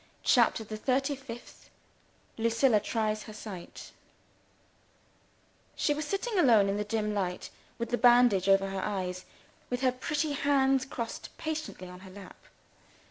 CHAPTER 0.23 0.63
THE 0.63 0.77
THIRTY 0.77 1.15
FIFTH 1.15 1.69
Lucilla 2.39 2.79
tries 2.79 3.21
her 3.25 3.33
Sight 3.33 3.91
SHE 5.75 5.93
was 5.93 6.05
sitting 6.07 6.39
alone 6.39 6.69
in 6.69 6.77
the 6.77 6.83
dim 6.83 7.13
light, 7.13 7.51
with 7.77 7.89
the 7.91 7.99
bandage 7.99 8.49
over 8.49 8.69
her 8.71 8.81
eyes, 8.81 9.25
with 9.69 9.81
her 9.81 9.91
pretty 9.91 10.31
hands 10.31 10.85
crossed 10.85 11.29
patiently 11.37 11.87
on 11.87 11.99
her 11.99 12.09
lap. 12.09 12.45